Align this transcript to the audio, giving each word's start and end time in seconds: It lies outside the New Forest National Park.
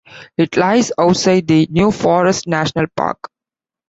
It 0.35 0.57
lies 0.57 0.91
outside 0.99 1.45
the 1.47 1.67
New 1.69 1.91
Forest 1.91 2.47
National 2.47 2.87
Park. 2.97 3.19